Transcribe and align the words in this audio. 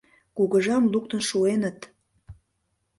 Кугыжам 0.37 0.83
луктын 0.93 1.21
шуэныт. 1.29 1.79